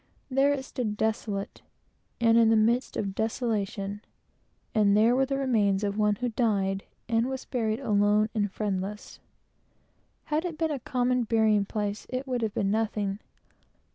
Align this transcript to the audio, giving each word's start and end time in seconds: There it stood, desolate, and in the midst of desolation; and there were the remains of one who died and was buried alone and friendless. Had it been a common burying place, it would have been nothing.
There 0.31 0.51
it 0.51 0.63
stood, 0.65 0.97
desolate, 0.97 1.61
and 2.19 2.35
in 2.35 2.49
the 2.49 2.55
midst 2.55 2.97
of 2.97 3.13
desolation; 3.13 4.01
and 4.73 4.97
there 4.97 5.15
were 5.15 5.27
the 5.27 5.37
remains 5.37 5.83
of 5.83 5.95
one 5.95 6.15
who 6.15 6.29
died 6.29 6.83
and 7.07 7.29
was 7.29 7.45
buried 7.45 7.79
alone 7.79 8.27
and 8.33 8.51
friendless. 8.51 9.19
Had 10.23 10.43
it 10.43 10.57
been 10.57 10.71
a 10.71 10.79
common 10.79 11.25
burying 11.25 11.65
place, 11.65 12.07
it 12.09 12.25
would 12.27 12.41
have 12.41 12.55
been 12.55 12.71
nothing. 12.71 13.19